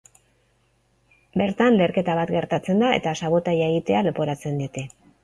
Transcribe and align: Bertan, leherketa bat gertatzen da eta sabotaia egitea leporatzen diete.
Bertan, 1.41 1.77
leherketa 1.81 2.15
bat 2.21 2.33
gertatzen 2.37 2.81
da 2.85 2.89
eta 3.01 3.13
sabotaia 3.21 3.69
egitea 3.75 4.01
leporatzen 4.09 4.59
diete. 4.65 4.87